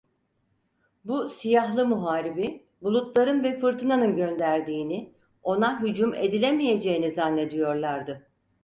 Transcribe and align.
Bu 1.05 1.29
siyahlı 1.29 1.87
muharibi 1.87 2.65
bulutların 2.81 3.43
ve 3.43 3.59
fırtınanın 3.59 4.15
gönderdiğini, 4.15 5.11
ona 5.43 5.81
hücum 5.81 6.13
edilemeyeceğini 6.13 7.11
zannediyorlardı. 7.11 8.27